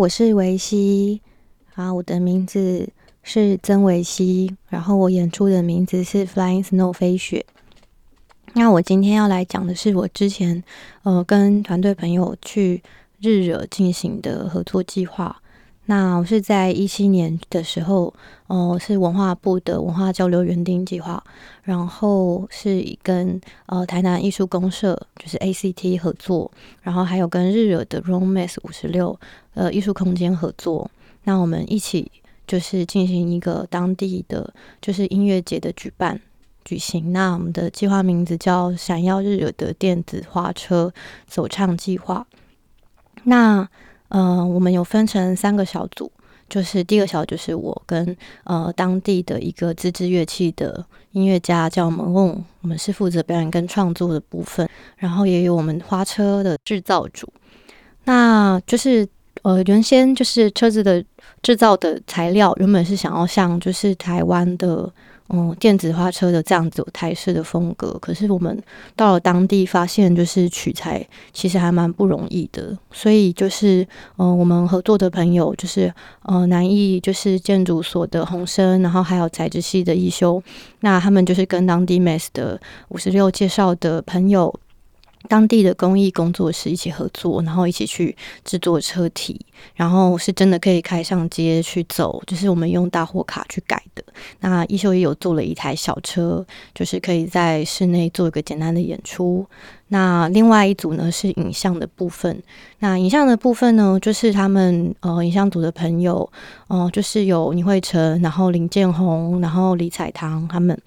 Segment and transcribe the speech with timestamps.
[0.00, 1.20] 我是维西，
[1.74, 2.88] 啊，我的名字
[3.22, 7.44] 是曾维西，然后我演出的名字是 Flying Snow 飞雪。
[8.54, 10.64] 那我今天要来讲的是我之前
[11.02, 12.82] 呃跟团队朋友去
[13.20, 15.42] 日惹进行的合作计划。
[15.90, 18.14] 那我是在一七年的时候，
[18.46, 21.20] 哦、是文化部的文化交流园丁计划，
[21.64, 26.48] 然后是以跟呃台南艺术公社就是 ACT 合作，
[26.82, 29.18] 然后还有跟日惹的 Roommates 五十六
[29.54, 30.88] 呃艺术空间合作。
[31.24, 32.08] 那我们一起
[32.46, 36.20] 就是进行一个当地的就是音乐节的举办
[36.64, 37.12] 举行。
[37.12, 40.94] 那我们的计划名字叫“闪耀日惹的电子花车
[41.26, 42.24] 走唱计划”。
[43.24, 43.68] 那
[44.10, 46.12] 呃，我们有分成三个小组，
[46.48, 57.26] 就是第一个小组是我跟呃当地的一个自制乐器的音乐家叫蒙翁，我们是负责表演跟创作的部分，然后也有我们花车的制造组，
[58.04, 59.08] 那就是
[59.42, 61.04] 呃原先就是车子的
[61.42, 64.92] 制造的材料原本是想要像就是台湾的。
[65.32, 68.60] 嗯，电子花车的这样子台式的风格，可是我们
[68.96, 73.86] 到了当地发现，就是取材其实还蛮不容易的，所以就是
[74.16, 75.92] 嗯，我们合作的朋友就是
[76.22, 80.42] 呃南艺就是建筑所的洪生，然后还有材质系的一修，
[80.80, 84.52] 那他们就是跟当地 Mass 的五十六介绍的朋友。
[85.28, 89.38] 当地的工艺工作室一起合作，然后一起去制作车体，
[89.74, 94.02] 然后是真的可以开上街去走，就是我们用大货卡去改的。
[94.40, 99.46] 那一秀也有做了一台小车，就是可以在室内做一个简单的演出。
[99.88, 102.42] 那另外一组呢是影像的部分。
[102.78, 106.18] 那影像的部分呢，就是他们呃影像组的朋友，
[106.68, 110.80] 哦、呃，就是有倪慧成，然后林建宏，然后李彩棠他们。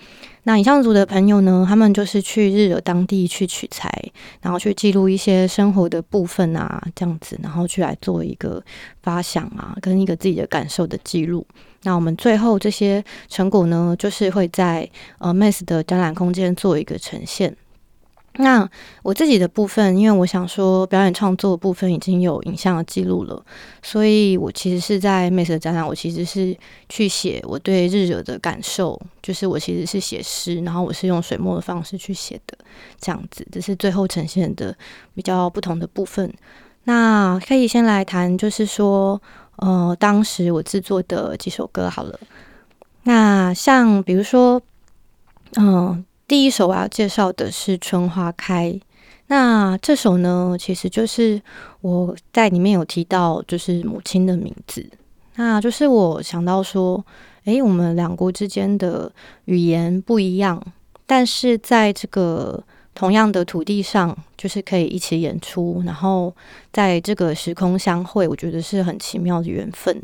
[0.46, 3.90] 那影像组的朋友呢，他们就是去日惹当地去取材，
[4.42, 8.62] 然后去记录一些生活的部分啊，这样子，然后去来做一个
[9.02, 11.48] 发想啊，跟一个自己的感受的记录。
[11.84, 17.56] 那我们最后这些成果呢，就是会在呃 Mass 的展览空间做一个呈现。
[18.38, 18.68] 那
[19.04, 23.46] 我自己的部分，因为我想说表演创作部分已经有影像的记录了，
[23.84, 26.58] 所以我其实是在 Mass 的展览，我其实是
[26.90, 32.58] 去写我对日惹的感受，就是我其实是写诗，然后我是用水墨的方式去写的，
[33.00, 34.76] 这样子，这是最后呈现的
[35.14, 36.34] 比较不同的部分。
[36.86, 39.22] 那可以先来谈，就是说，
[39.58, 42.20] 呃，当时我制作的几首歌好了。
[43.04, 44.62] 那像比如说，
[45.58, 48.72] 嗯、第一首我要介绍的是《春花开》，
[49.28, 51.42] 那这首呢，其实就是
[51.82, 54.90] 我在里面有提到，就是母亲的名字。
[55.36, 57.06] 那就是我想到说，
[57.44, 59.12] 诶，我们两国之间的
[59.46, 60.64] 语言不一样，
[61.06, 62.64] 但是在这个
[62.96, 66.34] 同样的土地上，就是可以一起演出，然后
[66.72, 70.02] 在这个时空相会，我觉得是很奇妙的缘分。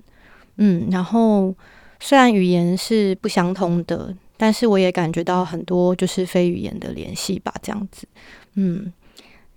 [0.57, 1.56] 嗯，然后
[2.01, 4.13] 虽然语言是不相通的。
[4.41, 8.07] 但是我也感觉到很多就是非语言的联系吧，这样子，
[8.55, 8.94] 嗯，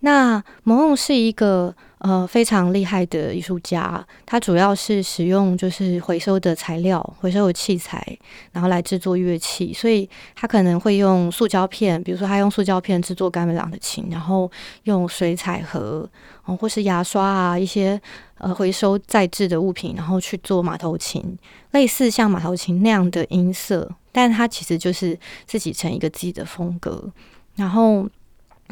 [0.01, 8.05] 那萌萌是一个呃非常厉害的艺术家，他主要是使用就是回收的材料、回收的器材，
[8.51, 14.51] 然后来制作乐器，所以他可能会用塑胶片，比如说他用塑胶片制作甘美朗的琴，然后
[14.83, 16.09] 用水彩盒，
[16.45, 18.01] 哦，或是牙刷啊一些
[18.39, 21.39] 呃回收再制的物品，然后去做马头琴，
[21.71, 23.89] 类似像马头琴那样的音色。
[24.15, 27.11] 但他其实就是自己成一个自己的风格，
[27.55, 28.07] 然后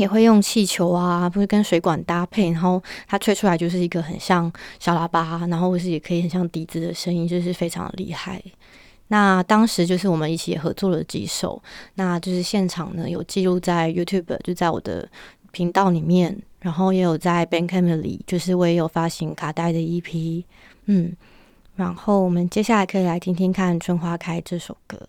[0.01, 8.43] 也会用气球啊，不是跟水管搭配，然后它吹出来就是一个很像小喇叭，然后或是也可以很像笛子的声音，就是非常厉害。
[9.09, 11.63] 那当时就是我们一起合作了几首，
[11.95, 15.09] 那就是现场呢有记录在 YouTube，就在我的
[15.53, 20.45] 频道里面，然后也有在 Bandcamp 里，就是我也有发行卡带的 EP，
[20.87, 21.15] 嗯。
[21.77, 25.01] 然后我们接下来可以来听听看《春花开》这首歌。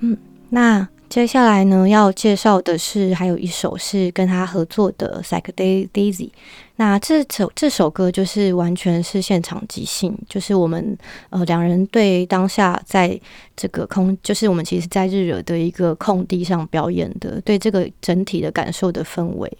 [0.00, 0.16] 嗯
[0.50, 6.28] 那接下来呢，要介绍的是还有一首是跟他合作的《Psychedelic Daisy》。
[6.76, 10.98] 那这首这首歌就是完全是现场即兴，就是我们
[11.30, 13.18] 呃两人对当下在
[13.54, 19.50] 这个空，就是我们其实在日惹的一个空地上表演的，对这个整体的感受的氛围，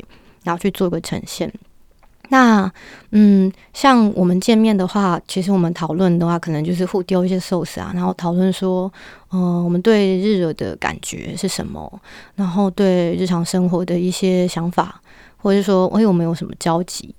[0.43, 1.53] 然后去做个呈现。
[2.29, 2.71] 那
[3.11, 8.93] 嗯，像我们见面的话，其实我们讨论的话，可能就是互丢一些寿司啊，然后讨论说，
[9.31, 12.01] 嗯、我们对日惹的感觉是什么，
[12.35, 15.01] 然后对日常生活的一些想法，
[15.37, 17.15] 或者是说，哎，我们有什么交集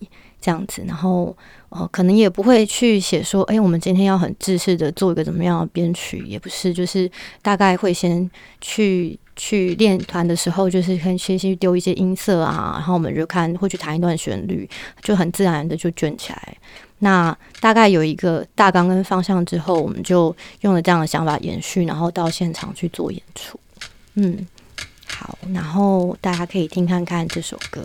[0.45, 1.35] 这样子，然后
[1.69, 7.09] 呃，可能也不会去写说，哎，我们今天要很正式的做一个怎么样的编曲，也不是，就是
[7.41, 8.29] 大概会先
[8.61, 9.17] 去。
[9.37, 14.65] 去练团的时候，就是先先去丢一些音色啊，然后我们就看会去弹一段旋律，
[15.01, 16.57] 就很自然的就卷起来。
[16.99, 23.59] 那大概有一个大纲跟方向之后，我们就用了这样的想法延续，然后到现场去做演出。
[24.13, 24.47] 嗯，
[25.05, 27.81] 好，然后大家可以听看看这首歌。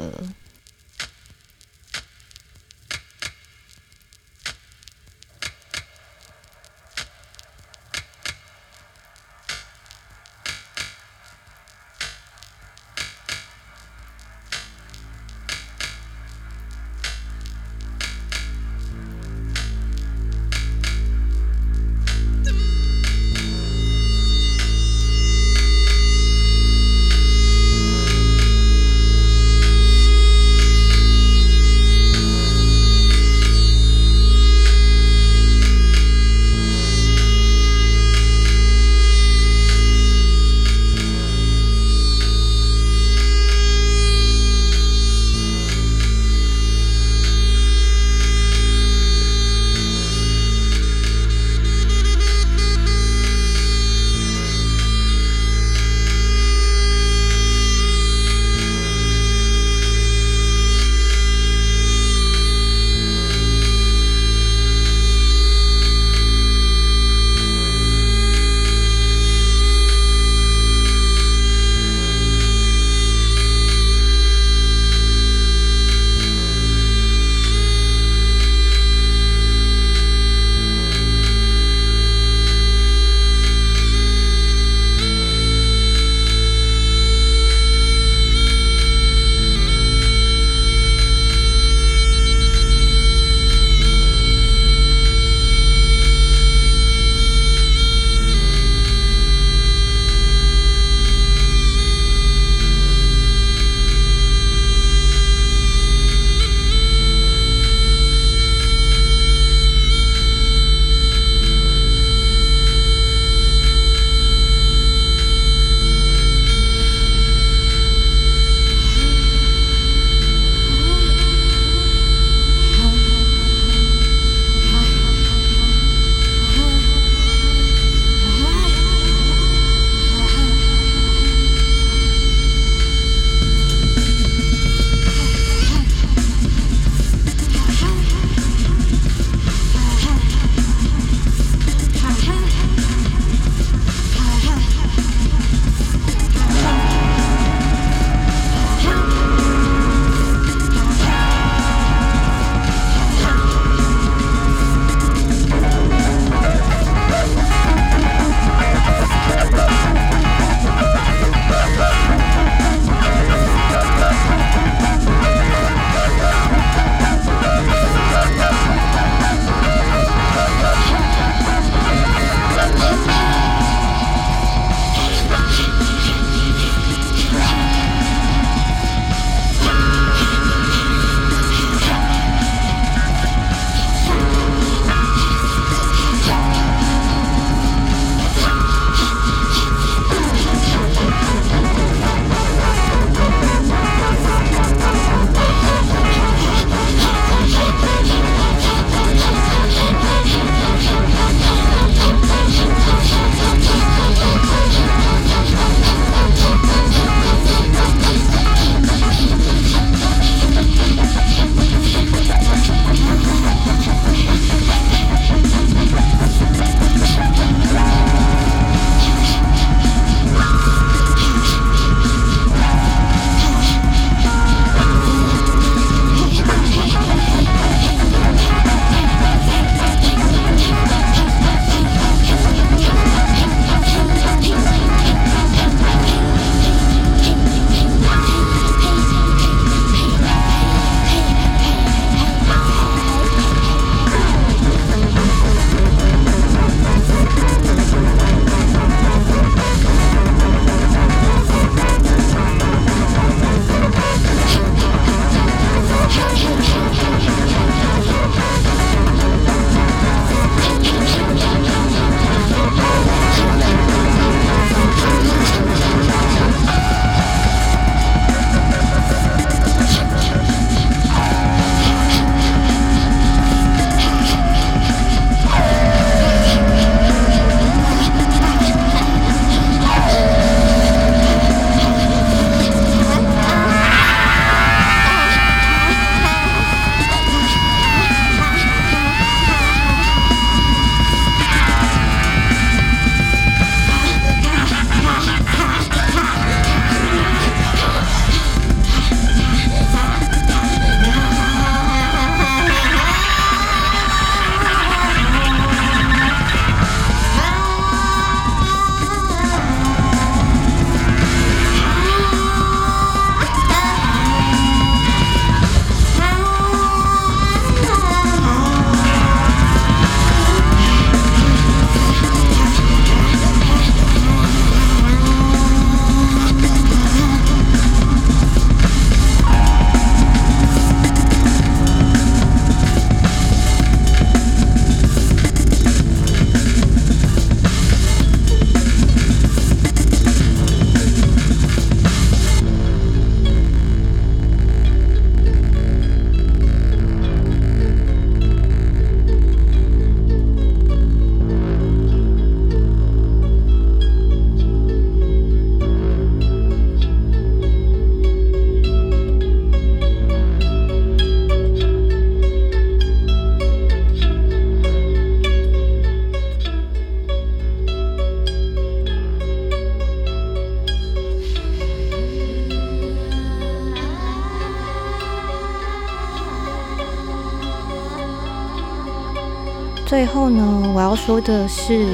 [381.11, 382.07] 要说的是，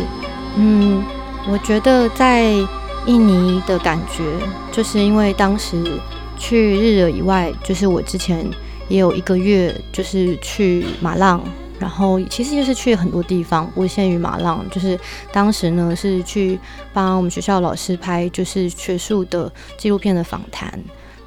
[0.56, 1.04] 嗯，
[1.46, 2.44] 我觉得在
[3.04, 4.24] 印尼的感觉，
[4.72, 6.00] 就是因为当时
[6.38, 8.50] 去日惹以外，就是我之前
[8.88, 11.42] 也有一个月，就是去马浪。
[11.78, 14.64] 然后其实就是去很多地方，不限于马浪。
[14.70, 14.98] 就是
[15.30, 16.58] 当时呢是去
[16.94, 20.72] 帮我们学校老师拍，就是学术的纪录片的访谈，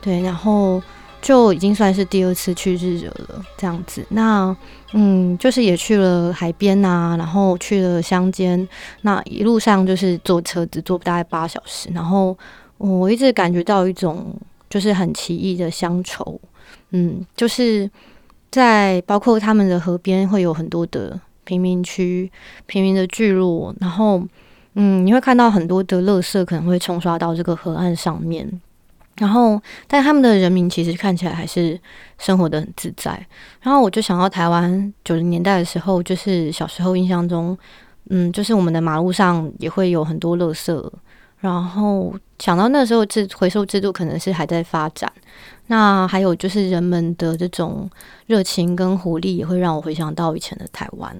[0.01, 0.19] 对。
[0.23, 0.81] 然后
[1.21, 4.05] 就已经算是第二次去日惹了，这样子。
[4.09, 4.55] 那
[4.93, 8.67] 嗯，就是也去了海边啊，然后去了乡间。
[9.01, 12.37] 那一路上就是坐车子坐大概八小时，然后
[12.77, 14.35] 我一直感觉到一种
[14.69, 16.39] 就是很奇异的乡愁，
[16.91, 17.89] 嗯，就是。
[18.51, 22.31] 在包括他们的河边会有很多的贫民区、
[22.65, 24.23] 贫民的聚落，然后，
[24.73, 28.59] 嗯，你会看到很多的垃圾可能会冲刷到这个河岸上面，
[29.19, 31.79] 然后，但他们的人民其实看起来还是
[32.17, 33.11] 生活得很自在。
[33.61, 37.57] 然后我就想到台湾九零年代的时候，就是小时候印象中，
[38.09, 40.89] 嗯，就是我们的马路上也会有很多垃圾，
[41.39, 45.11] 然后想到那时候制回收制度可能是还在发展。
[45.67, 47.89] 那还有就是人们的这种
[48.27, 51.15] 热情跟活力，也会让我回想到以前的台湾。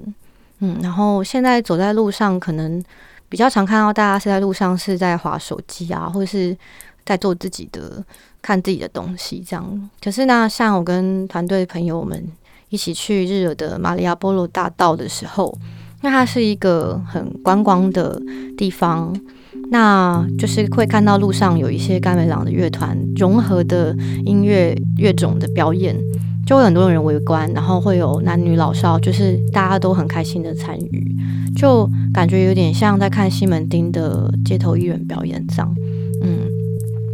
[0.59, 2.81] 嗯，然后现在走在路上，可能
[3.27, 6.57] 比较常看到大家是在路上是在划手机啊，或者是
[7.09, 8.05] 在做自己的
[8.39, 9.89] 看自己的东西这样。
[9.99, 12.23] 可是呢，像我跟团队朋友们
[12.69, 15.57] 一起去日惹的马里亚波罗大道的时候，
[16.01, 18.21] 那它是一个很观光的
[18.55, 19.19] 地方。
[19.71, 23.95] 那就是会看到路上有一些甘美朗的乐团融合的
[24.25, 25.95] 音乐乐种的表演，
[26.45, 31.15] 就会很多人围观，然后会有男女老少，就是大家都很开心的参与，
[31.55, 35.75] 就感觉有点像在看西门町的街头艺人表演这样。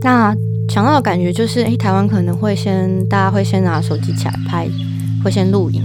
[0.05, 0.35] 那
[0.69, 4.69] 想到的感觉就是，诶，台湾可能会先大家会先拿手机起来拍，
[5.23, 5.81] 会先录影。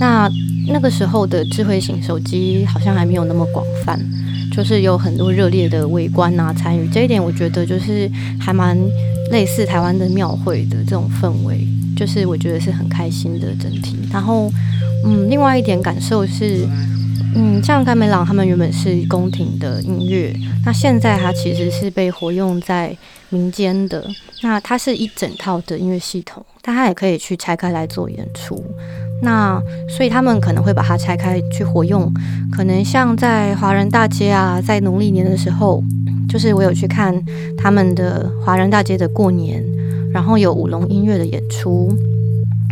[0.00, 0.28] 那
[0.66, 3.96] 那个时候的智慧型手机好像还没有那么广泛。
[4.52, 8.76] 就是有很多热烈的围观啊，参与这一点，我觉得就是还蛮
[9.30, 13.96] 类似台湾的庙会的这种氛围，就是我觉得是很开心的整体。
[14.12, 14.50] 然后，
[15.04, 16.66] 嗯，另外一点感受是，
[17.34, 22.96] 嗯，像甘美朗他们原本是宫廷的音乐，那现在它其实是被活用在
[23.28, 24.04] 民间的。
[24.42, 28.62] 那它是一整套的音乐系统，但它也可以去拆开来做演出。
[29.22, 32.12] 那所以他们可能会把它拆开去活用，
[32.52, 35.82] 可能像在华人大街啊，在农历年的时候，
[36.28, 37.24] 就是我有去看
[37.56, 39.64] 他们的华人大街的过年，
[40.12, 41.90] 然后有舞龙音乐的演出，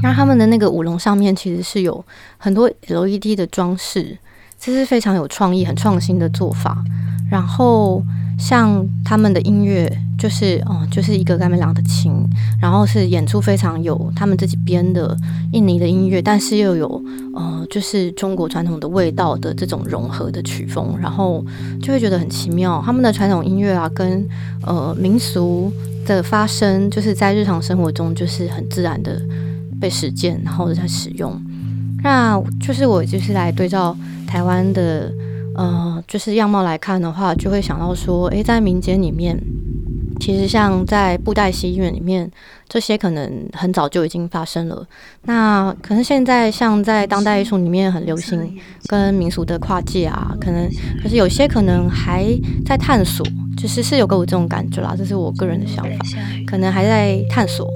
[0.03, 2.05] 那他们的那个舞龙上面其实是有
[2.37, 4.19] 很多 LED 的装饰，
[4.65, 6.85] 这是非常有创意、很创新的做法，
[7.31, 8.03] 然后。
[8.39, 12.13] 像他们的音乐，就是哦、就是一个甘美朗的琴，
[12.61, 15.17] 然后是演出非常有他们自己编的
[15.53, 21.45] 印尼的音乐，但是又有呃，就是中国传统的味道的这种融合的曲风，然后
[21.81, 22.83] 就会觉得很奇妙。
[22.85, 24.27] 他们的传统音乐啊，跟
[24.67, 25.71] 呃民俗
[26.05, 29.23] 的发生，就是在日常生活中就是很自然的
[29.81, 31.41] 被实践，然后在使用。
[32.03, 35.13] 那就是我就是来对照台湾的。
[35.55, 39.39] 呃，就是样貌来看的话，就会想到说，诶，在民间里面，
[40.19, 42.27] 其实像在布袋戏院里面，
[42.67, 44.87] 这些可能很早就已经发生了。
[45.25, 50.67] 那可能现在像在当代艺术里面很流行跟民俗的跨界啊，可能
[51.03, 52.27] 可是有些可能还
[52.65, 53.23] 在探索，
[53.55, 55.91] 就是是有给我这种感觉啦，这是我个人的想法，
[56.47, 57.67] 可能还在探索，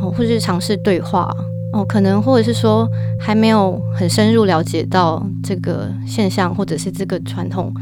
[0.00, 1.30] 哦，或者是尝试对话。
[1.72, 2.88] 哦，可能或者是说
[3.20, 7.72] 还没有很深入了解到这个现象，或者是这个传统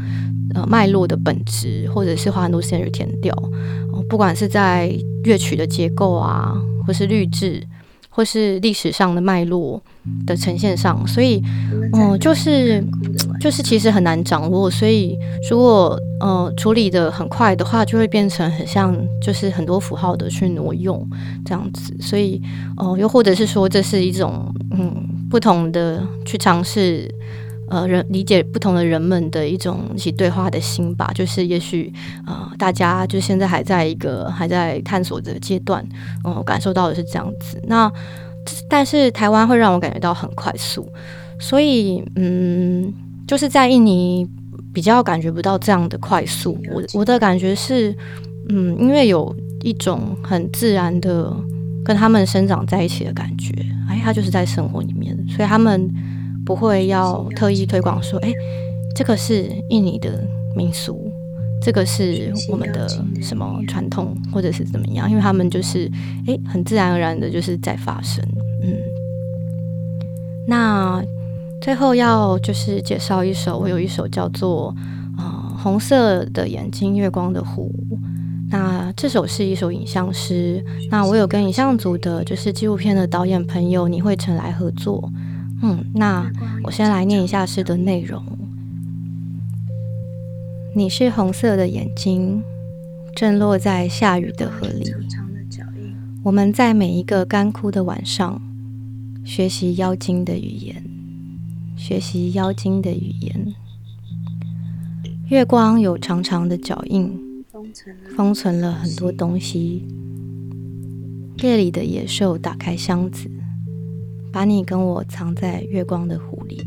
[0.53, 3.33] 呃脉络的本质，或者是花很多时间去填掉。
[3.93, 4.91] 哦，不管是在
[5.23, 6.53] 乐曲的结构啊，
[6.85, 7.65] 或是律制，
[8.17, 9.79] 或是历史上的脉络
[10.25, 11.39] 的呈现上，所以，
[11.93, 12.83] 嗯，就是
[13.39, 14.71] 就是其实很难掌握。
[14.71, 15.15] 所以
[15.51, 21.07] 如果呃处理的很快的话，就会变成很像就是很多符号的去挪用
[21.45, 21.95] 这样子。
[22.01, 22.41] 所以，
[22.75, 24.91] 哦、呃，又或者是说这是一种嗯
[25.29, 27.07] 不同的去尝试
[27.69, 31.11] 呃人理解不同的人们的一种一起对话的心吧。
[31.13, 31.91] 就是也许
[32.25, 35.85] 呃大家就现在还在一个还在探索的阶段，
[36.23, 37.61] 嗯、呃，感受到的是这样子。
[37.67, 37.91] 那
[38.69, 40.87] 但是台湾会让我感觉到很快速，
[41.39, 42.93] 所以嗯，
[43.27, 44.25] 就是在印尼
[44.73, 46.57] 比较感觉不到这样的快速。
[46.71, 47.93] 我我的感觉是，
[48.49, 51.35] 嗯，因为有一种很自然的
[51.83, 53.51] 跟他们生长在一起的感觉，
[53.89, 55.93] 哎，他就是在生活里面，所以他们
[56.47, 58.33] 不会要特意推广说，哎，
[58.95, 61.11] 这个是印尼的民俗。
[61.59, 62.87] 这个是我们的
[63.21, 65.09] 什么传统，或者是怎么样？
[65.09, 65.91] 因为他们就是
[66.27, 68.23] 诶，很自然而然的，就是在发生。
[68.63, 68.73] 嗯，
[70.47, 71.03] 那
[71.59, 74.73] 最后要就是介绍一首，我有一首叫做
[75.21, 77.69] 《呃红色的眼睛，月光的湖》。
[78.49, 80.63] 那这首是一首影像诗。
[80.89, 85.11] 那我有跟影像组的，就是纪录片的导演朋友倪慧成来合作。
[85.61, 86.31] 嗯，那
[86.63, 88.23] 我先来念一下诗的内容。
[90.75, 92.43] 你是红色的眼睛，
[93.15, 94.91] 正落在下雨的河里。
[96.23, 98.41] 我们在每一个干枯的晚上，
[99.23, 100.83] 学习妖精的语言，
[101.75, 103.53] 学习妖精的语言。
[105.29, 107.23] 月光有长长的脚印。
[108.15, 109.83] 封存了很多东西。
[111.41, 113.29] 夜里的野兽打开箱子，
[114.37, 116.63] 把你跟我藏在月光的湖里。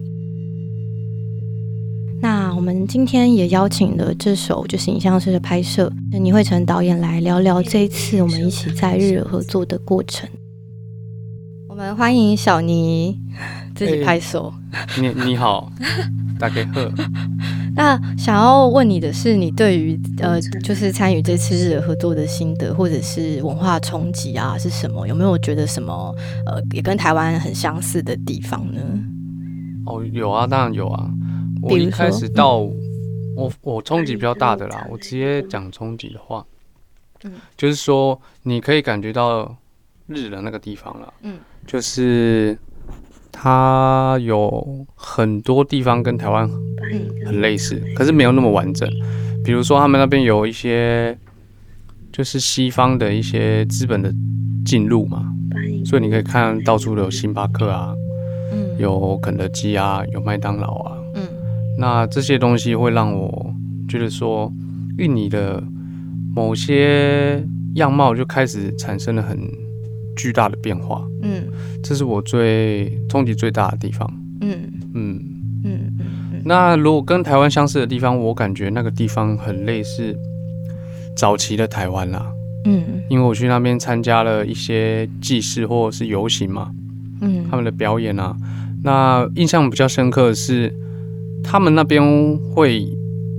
[2.21, 10.29] 那我们今天也邀请了这首就是影像式的拍摄，倪慧成导演来聊聊这一次我们一起在日惹合作的过程。
[11.69, 13.17] 我们欢迎小倪
[13.77, 14.53] 自己拍手。
[14.73, 15.71] 欸、你你好，
[16.41, 16.81] 大家好。
[17.81, 25.09] 那想要问你的是，你对于呃，就是参与这次日惹合作的心得，或者是文化冲击啊，是什么？
[25.09, 26.15] 有没有觉得什么
[26.45, 28.83] 呃，也跟台湾很相似的地方呢？
[29.87, 31.11] 哦，有啊，当然有啊。
[31.63, 32.77] 我一开始到、嗯、
[33.35, 36.45] 我我冲击比较大的啦，我直接讲冲击的话，
[37.25, 39.57] 嗯，就是说你可以感觉到
[40.07, 42.59] 日的那个地方了，嗯，就是。
[43.33, 46.51] 它有很多地方跟台湾
[47.25, 48.89] 很类似，可是没有那么完整。
[49.45, 51.17] 比如说，他们那边有一些
[52.13, 54.13] 就是西方的一些资本的
[54.65, 55.33] 进入嘛，
[55.85, 57.95] 所以你可以看到处都有星巴克啊，
[58.79, 60.97] 有肯德基啊，有麦当劳啊。
[61.15, 61.27] 嗯
[61.79, 63.55] 那这些东西会让我
[63.89, 64.53] 觉得说，
[64.99, 65.63] 印尼的
[66.35, 67.43] 某些
[67.77, 69.39] 样貌就开始产生了很
[70.15, 71.03] 巨大的变化。
[71.23, 71.45] 嗯。
[71.83, 74.07] 这是我最冲击最大的地方。
[74.43, 74.80] 嗯嗯嗯嗯。
[76.45, 80.17] 那如果跟台湾相似的地方，我感觉那个地方很类似
[81.17, 82.27] 早期的台湾啦。
[82.65, 82.83] 嗯。
[83.09, 86.71] 因为我去那边参加了一些祭祀或者是游行嘛。
[87.21, 87.45] 嗯。
[87.51, 88.37] 他们的表演啊，
[88.83, 90.73] 那印象比较深刻的是，
[91.43, 92.03] 他们那边
[92.55, 92.87] 会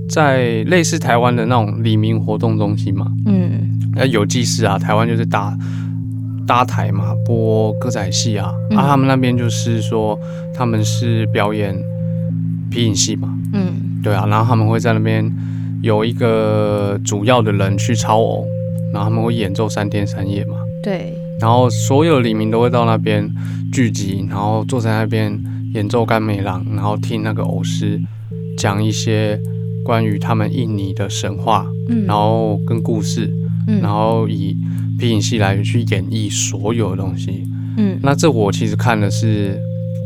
[0.08, 3.06] 在类似台湾的那种黎明活动中心嘛。
[3.26, 3.78] 嗯。
[3.94, 5.56] 那有祭祀啊，台湾就是搭。
[6.44, 10.18] 搭台嘛，播歌仔戏啊，嗯、啊，他们那边就是说
[10.52, 11.72] 他们是表演
[12.72, 15.30] 皮影戏嘛，嗯，对啊，然后他们会在那边
[15.82, 18.46] 有一个主要的人去操偶，
[18.92, 23.30] 然后他们会演奏三天三夜嘛，对，然后所有的里民都会到那边
[23.72, 25.38] 聚集，然后坐在那边
[25.74, 28.00] 演奏甘美郎，然后听那个偶师
[28.56, 29.38] 讲一些
[29.84, 33.30] 关于他们印尼的神话，嗯，然后跟故事，
[33.68, 34.56] 嗯，然后以。
[34.98, 37.42] 皮影戏来去演绎所有的东西，
[37.76, 39.58] 嗯，那这我其实看的是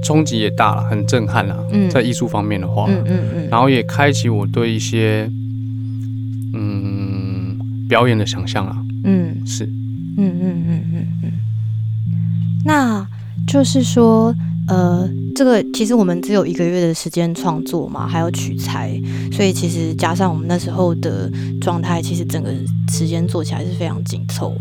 [0.02, 5.30] 冲击也大了，很震撼啦，嗯，在艺术方面的话，嗯嗯嗯，然后也开启我对一些
[6.54, 9.64] 嗯表演的想象啊，嗯，是，
[10.16, 11.32] 嗯嗯嗯嗯嗯，
[12.64, 13.06] 那
[13.46, 14.34] 就是说，
[14.68, 19.00] 呃，这个其实我们只有一个月的时间创作嘛，还有取材，
[19.32, 21.30] 所以其实加上我们那时候的
[21.60, 22.50] 状态，其实整个
[22.88, 24.56] 时间做起来是非常紧凑。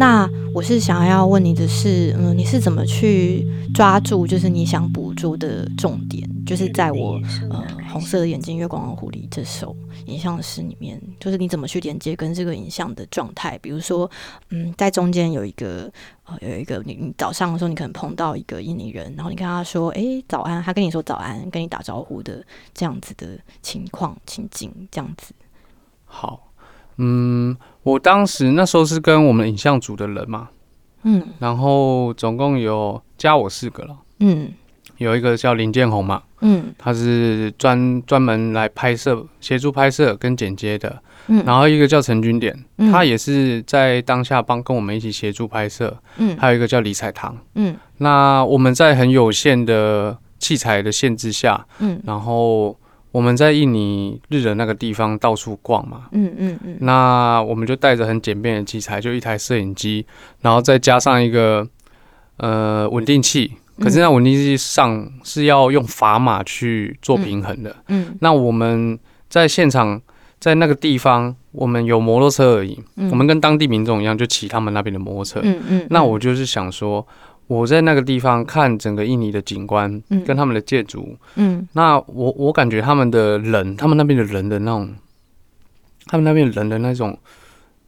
[0.00, 14.10] 那我是想要问你的是，嗯，你是怎么去抓住，就是你想捕捉的重点，就是在我呃红色的眼睛，月光和狐狸这首影像诗里面，就是你怎么去连接跟这个影像的状态，比如说，
[14.48, 15.92] 嗯，在中间有一个
[16.24, 25.34] 呃有一个你你早上的时候，你可能碰到一个印尼人，然后你跟他说，哎、欸，早安，他跟你说早安，跟你打招呼的这样子的情况情景，这样子。
[26.06, 26.49] 好。
[27.02, 30.50] 嗯，我当时那时候是跟我们影像组的人嘛，
[31.04, 34.52] 嗯，然后总共有加我四个了，嗯，
[34.98, 52.76] 有一个叫林建宏嘛，嗯，他是专专门来拍摄、协助拍摄跟剪接的，嗯，然后一个叫陈君典，嗯，他也是在当下帮跟我们一起协助拍摄，嗯，还有一个叫李彩棠，嗯，那我们在很有限的器材的限制下，嗯，然后。
[53.12, 60.06] 我们在印尼日的那个地方到处逛嘛，嗯嗯嗯，那我们就带着很简便的器材，就一台摄影机，
[60.42, 61.66] 然后再加上一个
[62.36, 70.00] 呃稳定器，可是那稳定器上是要用砝码去做平衡的，嗯，那我们在现场
[70.38, 73.10] 在那个地方，我们有摩托车而已，嗯。
[73.10, 77.06] 我们跟当地民众一样，就骑他们那边的摩托车，嗯嗯，那我就是想说。
[77.50, 84.94] 我在那个地方看整个印尼的景观，跟他们的建筑，嗯，那我我感觉他们的人，他们那边的人的那种，
[86.06, 87.18] 他们那边人的那种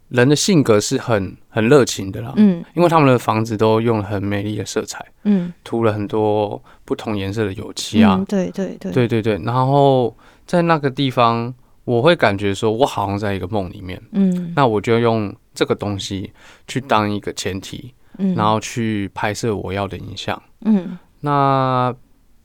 [0.09, 10.13] 人的性格是很很热情的啦，嗯，因为他们的房子都用了很美丽的色彩，嗯，涂了很多不同颜色的油漆啊，对对对，对对对，然后
[10.45, 16.33] 在那个地方，我会感觉说，我好像在一个梦里面，嗯，那我就用这个东西
[16.67, 21.95] 去当一个前提，嗯，然后去拍摄我要的影像，嗯，那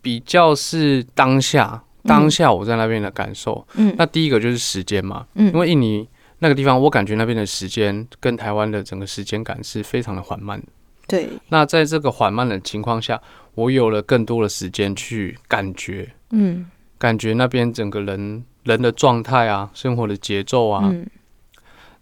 [0.02, 6.08] 比较是当下，当下我在那边的感受，嗯，那第一个就是时间嘛，嗯，因为印尼。
[6.40, 10.68] 那个地方，我感觉那边的时间跟台湾的整个时间感是非常的缓慢的。
[11.08, 11.28] 对。
[11.50, 13.20] 那在这个缓慢的情况下，
[13.56, 16.68] 我有了更多的时间去感觉，嗯，
[17.00, 21.08] 感觉那边整个人人的状态啊，生活的节奏啊，嗯，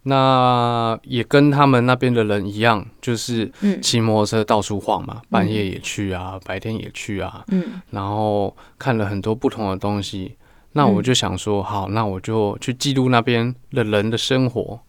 [0.07, 10.35] 那也跟他们那边的人一样，就是骑摩托车到处晃嘛，半夜也去啊，白天也去啊，嗯，然后看了很多不同的东西。
[10.73, 14.79] 那我就想说，好，那我就去记录那边的人的生活，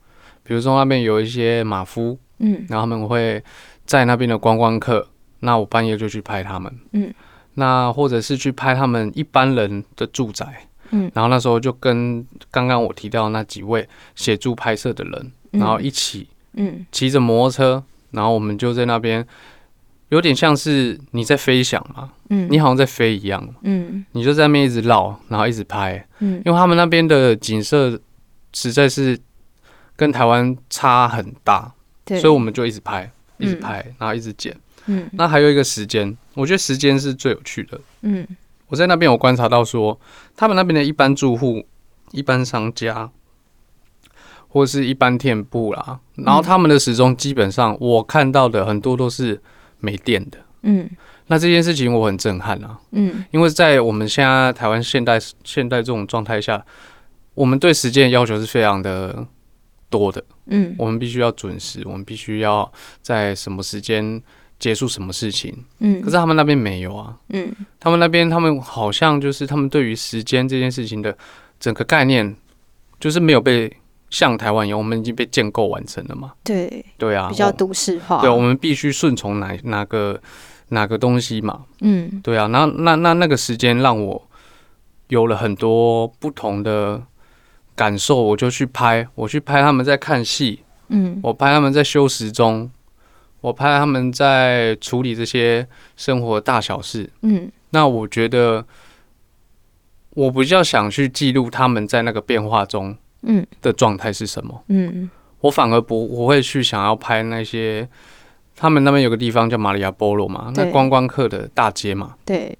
[0.42, 3.42] 比如说那边有一些马夫，嗯，然后他们会
[3.86, 5.08] 在那边的观光客，
[5.40, 7.14] 那我半夜就去拍他们，嗯，
[7.54, 19.26] 那或者是去拍他们一般人的住宅，嗯，然后那时候就跟刚刚我提到那几位协助拍摄的人，然后一起，嗯，骑着摩托车，然后我们就在那边。
[20.10, 28.00] 有点像是你在飞翔嘛，嗯，你好像在飞一样，嗯，你就在那边一直绕，然后一直拍，嗯，因为他们那边的景色
[28.52, 29.18] 实在是
[29.96, 31.72] 跟台湾差很大，
[32.04, 38.24] 对，所以我们就一直拍，一直拍，然后一直剪，嗯，那还有一个时间，我觉得时间是最有趣的，嗯，
[38.68, 39.98] 我在那边有观察到说，
[40.36, 41.66] 他们那边的一般住户、
[42.12, 43.10] 一般商家
[44.48, 49.40] 或者是一般店铺啦，然后他们的时钟基本上我看到的很多都是。
[49.78, 50.88] 没电的，嗯，
[51.26, 56.64] 那这件事情我很震撼啊，嗯，因为在我们现在台湾现代现代这种状态下，
[57.34, 59.24] 我们对时间的要求是非常的
[59.90, 64.20] 多的，嗯，我们必须要准时，我们必须要在什么时间
[64.58, 71.16] 结束什么事情，嗯，可是他们那边没有啊，嗯，他们那边他们好像就是他们对于时间这件事情的
[71.60, 72.36] 整个概念
[73.00, 73.72] 就是没有被。
[74.08, 76.32] 像台湾一样，我们已经被建构完成了嘛？
[76.44, 78.20] 对，对啊，比较都市化。
[78.20, 80.18] 对，我们必须顺从哪哪个
[80.68, 81.64] 哪个东西嘛？
[81.80, 82.46] 嗯，对啊。
[82.46, 84.28] 那那那那个时间让我
[85.08, 87.02] 有了很多不同的
[87.74, 92.70] 感受，我就去拍，我去拍他们在看戏，嗯，我拍他们在修时钟，
[93.40, 97.50] 我拍他们在处理这些生活大小事，嗯。
[97.70, 98.64] 那我觉得
[100.10, 102.96] 我比较想去记录他们在那个变化中。
[103.28, 104.62] 嗯，的状态是什么？
[104.68, 107.88] 嗯，我反而不，我会去想要拍那些，
[108.54, 112.14] 他们那边有个地方叫马里亚波罗嘛，那观光客的大街嘛。
[112.24, 112.56] 对，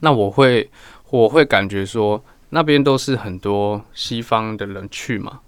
[0.00, 0.68] 那我会，
[1.08, 5.40] 我会感觉说，那边都是很多西方的人去嘛，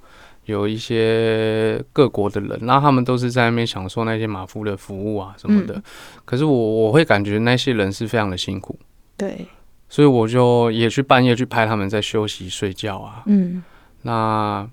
[0.46, 5.74] 有一些各国的人，那他们都是在那边享受那些马夫的服务啊什么的。
[5.74, 5.82] 嗯，
[6.24, 8.78] 可是我我会感觉那些人是非常的辛苦。
[9.16, 9.46] 对，
[9.88, 13.22] 所以我就也去半夜去拍他们在休息睡觉啊。
[13.26, 13.62] 嗯。
[14.02, 14.68] 那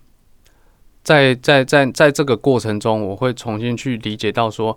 [1.04, 4.76] 在在在在这个过程中，我会重新去理解到说，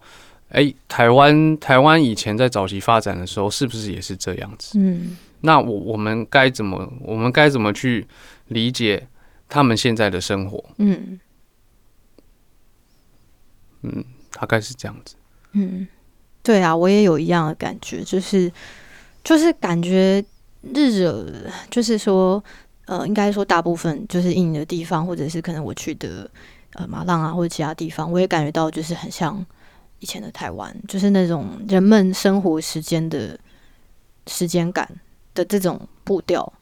[0.51, 4.79] 哎、欸，台湾台湾以前在早期发展的时候，是不是也是这样子？
[4.79, 8.07] 嗯，那我我们该怎么我们该怎么去
[8.49, 9.07] 理解
[9.53, 10.65] 他们现在的生活？
[10.79, 11.21] 嗯
[13.83, 15.15] 嗯，大概是这样子。
[15.53, 15.87] 嗯，
[16.43, 18.51] 对啊，我也有一样的感觉，就是
[19.23, 20.25] 就是感觉
[20.75, 21.27] 日惹，
[21.71, 22.43] 就是说。
[22.87, 26.29] 呃，应该说大部分就是印尼的地方，或者是可能我去的
[26.75, 29.47] 呃马浪啊，或者其他地方，我也感觉到就是很像
[30.01, 33.39] 以前的台湾，就是那种人们生活时间的
[34.27, 34.87] 时间感
[35.33, 36.53] 的这种步调，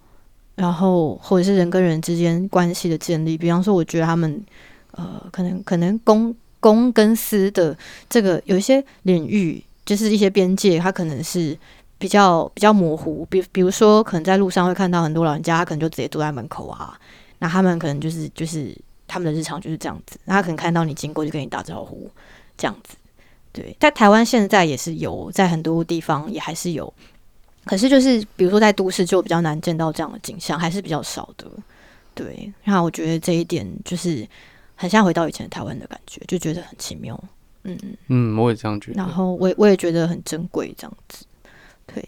[0.61, 3.37] 然后或者是人跟人之间关系的建立。
[3.37, 4.43] 比方说，我觉得他们
[4.93, 7.77] 呃，可能可能公公跟私的
[8.09, 11.57] 这个有一些领域，就是一些边界，它可能是。
[12.01, 16.99] 比较比较模糊，比比如说，可能在路上会看到很多老人家，他可能就直接坐在门口啊。
[17.41, 18.75] 那他们可能就是就是
[19.07, 20.19] 他们的日常就是这样子。
[20.25, 22.11] 那他可能看到你经过就跟你打招呼，
[22.57, 22.97] 这样子。
[23.53, 26.91] 对，在台湾现在也是有，在很多地方也还是有。
[27.65, 31.47] 可是就是比如说在都市就比较难见到这样的景象，还是比较少的。
[32.15, 34.27] 对，那我觉得这一点就是
[34.75, 37.19] 很像回到以前台湾的感觉，就觉得很奇妙。
[37.65, 38.97] 嗯嗯，我也这样觉得。
[38.97, 41.25] 然后我我也觉得很珍贵，这样子。
[41.87, 42.03] 对，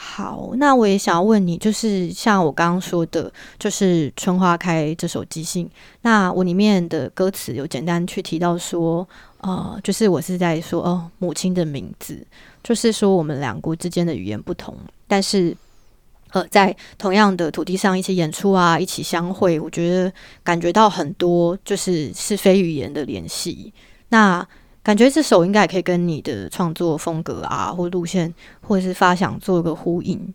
[0.00, 5.68] 好，那我也想要问你，就是像我刚刚说的，就是《春花开》这首即兴，
[6.02, 9.06] 那我里面的歌词有简单去提到说，
[9.40, 12.24] 呃，就是我是在说，哦，母亲的名字，
[12.62, 14.72] 就是说我们两国之间的语言不同，
[15.08, 15.54] 但是
[16.30, 20.12] 呃，在同样的土地上一起演出啊，一起相会，我觉得
[20.44, 23.72] 感觉到很多就是是非语言的联系。
[24.10, 24.46] 那
[24.88, 30.32] 感觉这首应该也可以跟你的创作风格啊，或路线，或者是发想做一个呼应。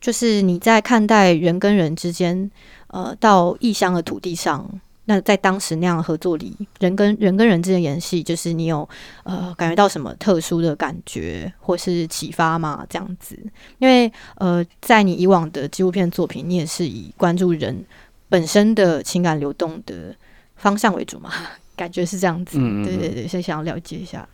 [0.00, 2.48] 就是你在看待人跟人之间，
[2.86, 4.64] 呃，到异乡的土地上。
[5.06, 8.88] 那在当时那样的合作里，人跟人跟人之间演戏，就是你有
[9.24, 12.86] 呃感觉到什么特殊的感觉或是启发吗？
[12.88, 13.36] 这样子，
[13.80, 17.84] 因为呃，在你以往的纪录片作品，你也是以关注人
[18.28, 20.14] 本身的情感流动的
[20.54, 21.32] 方向为主嘛？
[21.76, 22.58] 感觉是这样子。
[22.58, 24.26] 对对对，所以想要了解一下。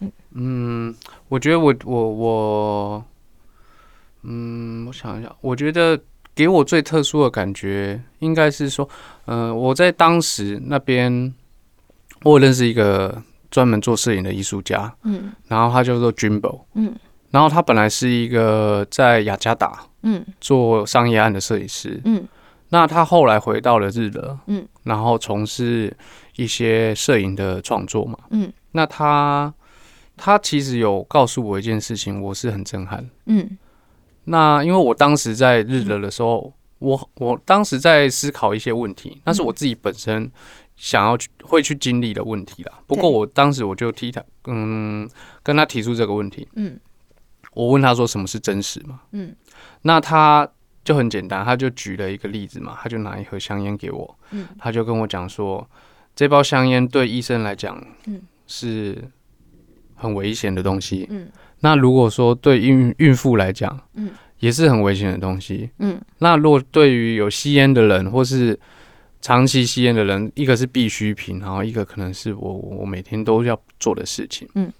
[0.00, 0.94] 嗯嗯，
[1.28, 3.04] 我觉得我我我，
[4.22, 6.00] 嗯，我想一下，我觉得。
[6.38, 8.88] 给我最特殊的感觉，应该是说，
[9.24, 11.34] 嗯、呃，我在当时那边，
[12.22, 13.20] 我认识一个
[13.50, 16.94] 专门做摄影的艺术家，嗯，然后他叫做 Jimbo，嗯，
[17.32, 22.24] 然后他本来是一个在雅加达，嗯，做商业案的摄影师，嗯，
[22.70, 25.96] 那他后来回到了日德，嗯，然后从事
[26.36, 29.52] 一些摄影的创作嘛，嗯，那他
[30.16, 33.56] 他其实有告诉我一件事情，我是很震撼，嗯。
[34.30, 40.30] 那因为我当时在日德的时候，我我当时在思考一些问题，那是我自己本身
[40.76, 42.74] 想要去会去经历的问题啦。
[42.86, 45.08] 不过我当时我就替他，嗯，
[45.42, 46.78] 跟他提出这个问题，嗯，
[47.54, 49.34] 我问他说什么是真实嘛，嗯，
[49.80, 50.46] 那他
[50.88, 55.68] 就很简单，他就举了一个例子嘛，他就拿一盒香烟给我，嗯，他就跟我讲说，
[56.16, 58.96] 这包香烟对医生来讲，嗯，是
[59.94, 61.28] 很危险的东西，嗯。
[61.60, 66.00] 那如果说对孕孕妇来讲，嗯，也是很危险的东西，嗯。
[66.20, 68.58] 那如果对于有吸烟的人，或是
[69.20, 74.72] 长期吸烟的人，一个是必需品，然后一个可能是我我每天都要做的事情，嗯。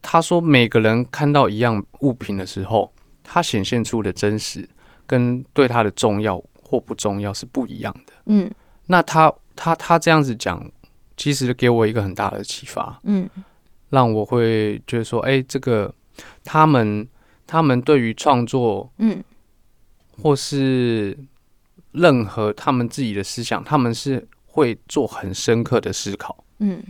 [0.00, 2.92] 他说，每个人看到一样物品的时候，
[3.24, 4.68] 他显现出的真实
[5.06, 8.50] 跟对他的重要或不重要是不一样的，嗯。
[8.86, 10.70] 那他他他这样子讲，
[11.16, 13.28] 其实给我一个很大的启发，嗯。
[13.90, 15.94] 让我会觉得说，哎、欸，这个
[16.42, 17.06] 他们
[17.46, 19.22] 他们对于创作，嗯，
[20.20, 21.16] 或是
[21.92, 26.82] 任何他们自己的思想，他们是会做很深刻的思考，嗯，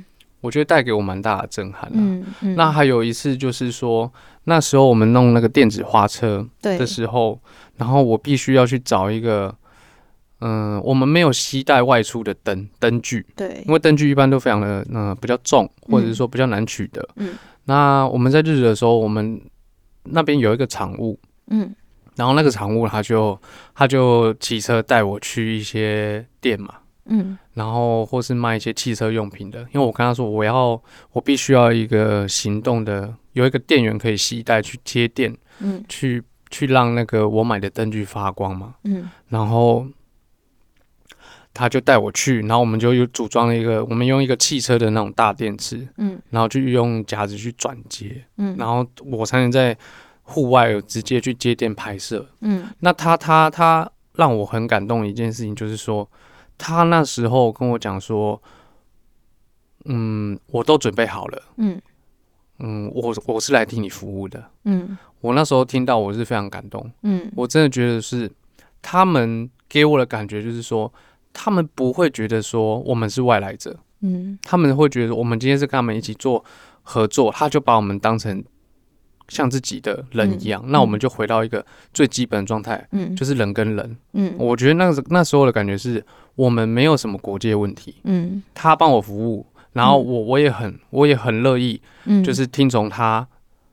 [0.45, 1.93] 我觉得带给我蛮大的震撼、啊。
[1.95, 4.13] 嗯嗯、那还有一次就是说，
[4.45, 7.41] 那时候我们弄那个电子花车的时候，
[7.77, 9.55] 然后我必须要去找一个。
[10.41, 17.09] 嗯，我们没有携带外出的灯灯具，对，因为灯具一般都非常的嗯、呃、比较重，或者是说比较难取得。
[17.17, 17.33] 嗯，
[17.65, 19.41] 那我们在日子的时候，我们
[20.03, 21.75] 那边有一个场务，嗯，
[22.17, 23.39] 然后那个场务他就
[23.75, 26.75] 他就骑车带我去一些店嘛，
[27.07, 30.81] 嗯，然后或是卖一些汽车用品的，因为我跟他说我要
[31.13, 39.87] 我必须要一个行动的，有一个电源可以携带去接电，嗯，去去让那个我买的灯具发光嘛，嗯，然后。
[41.57, 49.79] 他就带我去，然后我们就又组装了一个，我们用一个汽车的那种大电池，嗯，然后就用夹子去转接，嗯，然后我才能在
[50.23, 56.11] 户外直接去接电拍摄，嗯，那他他他让我很感动的一件事情就是说，
[56.59, 58.41] 他那时候跟我讲说，
[59.85, 61.81] 嗯，我都准备好了，嗯。
[62.59, 68.31] 嗯，我我是来替你服务的，嗯，我那时候听到我是非常感动，嗯，我真的觉得是
[68.81, 70.93] 他们给我的感觉就是说。
[71.37, 76.45] 他们不会觉得说我们是外来者，嗯，他们会觉得我们今天是跟他们一起做
[76.85, 78.41] 合作，他就把我们当成
[79.29, 86.05] 像自己的人一样，嗯、那我们就回到一个最基本的状态，嗯，就是人跟人，嗯，我觉得那个那时候的感觉是
[86.35, 93.27] 我们没有什么国界问题，嗯，他帮我服务，然后我我也很我也很乐意，嗯，就是听从他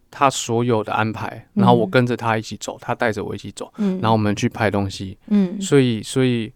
[0.10, 6.52] 他所有的安排，然后我跟着他一起走，他带着我一起走，嗯，然后我们去拍东西，嗯，所以所以。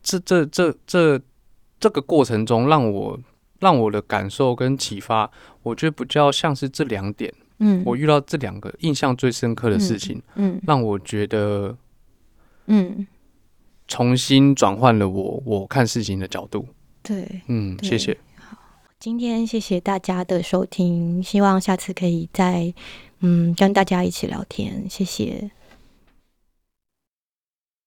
[0.00, 1.20] 这这这这
[1.78, 3.18] 这个过程中，让我
[3.58, 5.30] 让我的感受跟启发，
[5.62, 7.34] 我觉得比较像是这两点。
[7.58, 11.76] 嗯，我遇到这两个印象最深刻的事情，嗯，嗯，让我觉得，
[12.66, 13.06] 嗯，
[13.86, 16.66] 重新转换了我我看事情的角度。
[17.02, 18.16] 对，嗯，谢谢。
[18.36, 18.56] 好，
[19.00, 22.72] 今天谢谢大家的收听，希望下次可以再
[23.20, 24.84] 嗯跟大家一起聊天。
[24.88, 25.50] 谢谢。